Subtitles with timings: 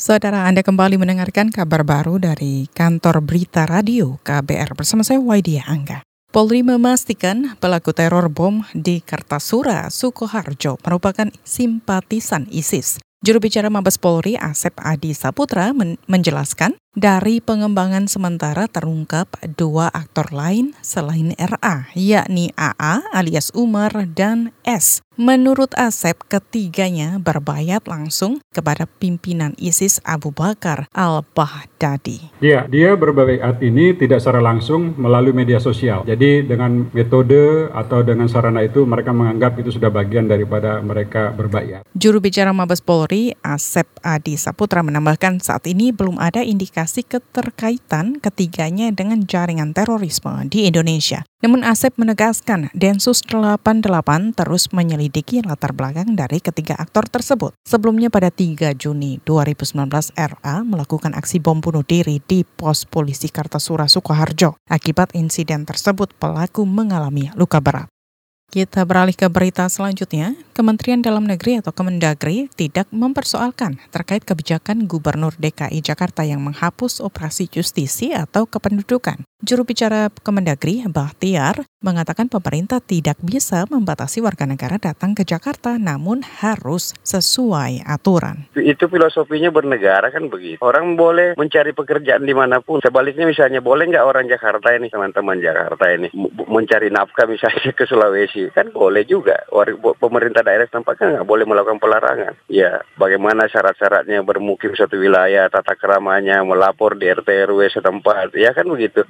[0.00, 6.00] Saudara Anda kembali mendengarkan kabar baru dari kantor berita radio KBR bersama saya Waidia Angga.
[6.32, 12.96] Polri memastikan pelaku teror bom di Kartasura, Sukoharjo merupakan simpatisan ISIS.
[13.20, 20.34] Juru bicara Mabes Polri Asep Adi Saputra men menjelaskan dari pengembangan sementara terungkap dua aktor
[20.34, 28.88] lain selain RA, yakni AA alias Umar dan S Menurut Asep, ketiganya berbayat langsung kepada
[28.88, 32.32] pimpinan ISIS Abu Bakar al-Baghdadi.
[32.40, 36.08] Ya, dia berbayat ini tidak secara langsung melalui media sosial.
[36.08, 41.84] Jadi dengan metode atau dengan sarana itu mereka menganggap itu sudah bagian daripada mereka berbayat.
[41.92, 48.88] Juru bicara Mabes Polri, Asep Adi Saputra menambahkan saat ini belum ada indikasi keterkaitan ketiganya
[48.94, 51.26] dengan jaringan terorisme di Indonesia.
[51.40, 57.56] Namun Asep menegaskan Densus 88 terus menyelidiki latar belakang dari ketiga aktor tersebut.
[57.64, 63.88] Sebelumnya pada 3 Juni 2019 RA melakukan aksi bom bunuh diri di pos polisi Kartasura
[63.88, 64.60] Sukoharjo.
[64.68, 67.88] Akibat insiden tersebut pelaku mengalami luka berat.
[68.50, 70.34] Kita beralih ke berita selanjutnya.
[70.58, 77.46] Kementerian Dalam Negeri atau Kemendagri tidak mempersoalkan terkait kebijakan Gubernur DKI Jakarta yang menghapus operasi
[77.46, 79.22] justisi atau kependudukan.
[79.46, 86.20] Juru bicara Kemendagri, Bahtiar, mengatakan pemerintah tidak bisa membatasi warga negara datang ke Jakarta, namun
[86.20, 88.44] harus sesuai aturan.
[88.52, 90.60] Itu filosofinya bernegara kan begitu.
[90.60, 92.84] Orang boleh mencari pekerjaan di mana pun.
[92.84, 96.12] Sebaliknya misalnya boleh nggak orang Jakarta ini, teman-teman Jakarta ini,
[96.44, 98.52] mencari nafkah misalnya ke Sulawesi.
[98.52, 99.40] Kan boleh juga.
[99.96, 102.36] Pemerintah daerah tampaknya nggak boleh melakukan pelarangan.
[102.52, 108.36] Ya, bagaimana syarat-syaratnya bermukim suatu wilayah, tata keramanya, melapor di RT RW setempat.
[108.36, 109.08] Ya kan begitu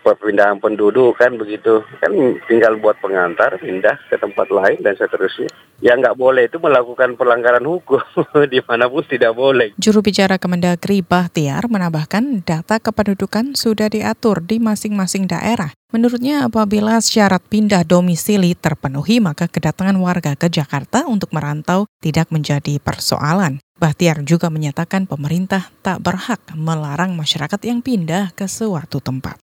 [0.00, 2.12] perpindahan penduduk kan begitu kan
[2.48, 5.50] tinggal buat pengantar pindah ke tempat lain dan seterusnya
[5.82, 7.98] yang nggak boleh itu melakukan pelanggaran hukum
[8.52, 9.74] di mana pun tidak boleh.
[9.74, 15.74] Juru bicara Kemendagri Bahtiar menambahkan data kependudukan sudah diatur di masing-masing daerah.
[15.92, 22.78] Menurutnya apabila syarat pindah domisili terpenuhi maka kedatangan warga ke Jakarta untuk merantau tidak menjadi
[22.80, 23.60] persoalan.
[23.76, 29.36] Bahtiar juga menyatakan pemerintah tak berhak melarang masyarakat yang pindah ke suatu tempat.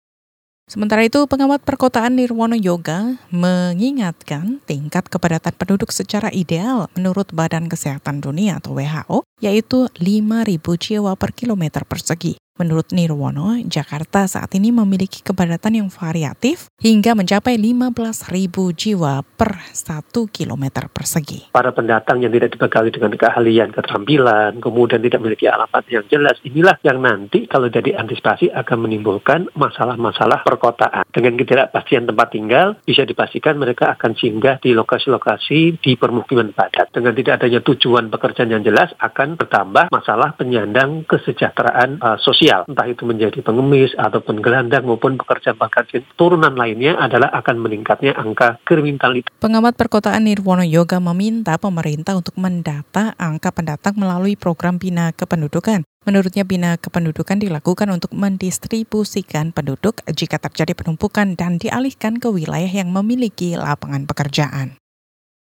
[0.67, 8.19] Sementara itu, pengamat perkotaan Nirwono Yoga mengingatkan tingkat kepadatan penduduk secara ideal menurut Badan Kesehatan
[8.19, 12.35] Dunia atau WHO, yaitu 5.000 jiwa per kilometer persegi.
[12.57, 18.33] Menurut Nirwono, Jakarta saat ini memiliki kepadatan yang variatif hingga mencapai 15.000
[18.73, 21.53] jiwa per 1 km persegi.
[21.53, 26.81] Para pendatang yang tidak dibekali dengan keahlian, keterampilan, kemudian tidak memiliki alamat yang jelas, inilah
[26.81, 31.05] yang nanti kalau jadi antisipasi akan menimbulkan masalah-masalah perkotaan.
[31.13, 36.89] Dengan ketidakpastian tempat tinggal, bisa dipastikan mereka akan singgah di lokasi-lokasi di permukiman padat.
[36.89, 42.63] Dengan tidak adanya tujuan pekerjaan yang jelas, akan bertambah masalah penyandang kesejahteraan uh, sosial sosial,
[42.71, 49.27] entah itu menjadi pengemis ataupun gelandang maupun pekerja-pekerja turunan lainnya adalah akan meningkatnya angka kriminalitas.
[49.43, 55.83] Pengamat perkotaan Nirwono Yoga meminta pemerintah untuk mendata angka pendatang melalui program Bina Kependudukan.
[56.07, 62.95] Menurutnya Bina Kependudukan dilakukan untuk mendistribusikan penduduk jika terjadi penumpukan dan dialihkan ke wilayah yang
[62.95, 64.79] memiliki lapangan pekerjaan.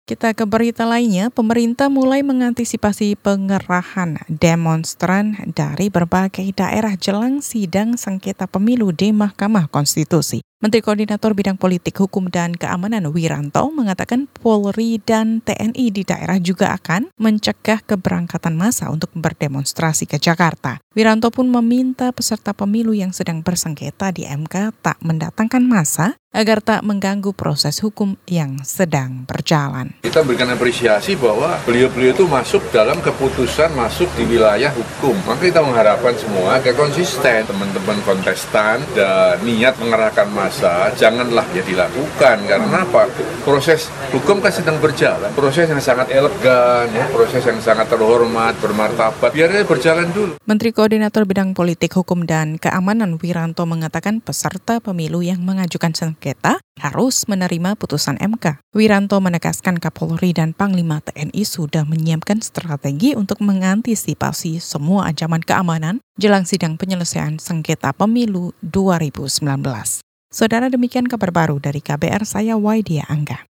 [0.09, 8.50] Kita ke berita lainnya, pemerintah mulai mengantisipasi pengerahan demonstran dari berbagai daerah jelang sidang sengketa
[8.50, 10.42] pemilu di Mahkamah Konstitusi.
[10.59, 16.74] Menteri Koordinator Bidang Politik, Hukum, dan Keamanan Wiranto mengatakan Polri dan TNI di daerah juga
[16.76, 20.81] akan mencegah keberangkatan massa untuk berdemonstrasi ke Jakarta.
[20.97, 26.85] Wiranto pun meminta peserta pemilu yang sedang bersengketa di MK tak mendatangkan massa agar tak
[26.85, 29.97] mengganggu proses hukum yang sedang berjalan.
[30.06, 35.17] Kita berikan apresiasi bahwa beliau-beliau itu masuk dalam keputusan masuk di wilayah hukum.
[35.25, 37.50] Maka kita mengharapkan semua agar konsisten.
[37.50, 42.38] Teman-teman kontestan dan niat mengerahkan massa masa janganlah ya dilakukan.
[42.50, 43.06] Karena apa?
[43.46, 45.29] Proses hukum kan sedang berjalan.
[45.38, 47.06] Proses yang sangat elegan ya.
[47.13, 49.29] Proses yang sangat terhormat bermartabat.
[49.31, 50.41] Biarnya berjalan dulu.
[50.44, 57.24] Menteri Koordinator Bidang Politik Hukum dan Keamanan Wiranto mengatakan peserta pemilu yang mengajukan sengketa harus
[57.32, 65.08] menerima putusan MK Wiranto menegaskan Kapolri dan Panglima TNI sudah menyiapkan strategi untuk mengantisipasi semua
[65.08, 70.04] ancaman keamanan jelang sidang penyelesaian sengketa pemilu 2019.
[70.30, 73.50] Saudara demikian kabar baru dari KBR saya Waidia Angga.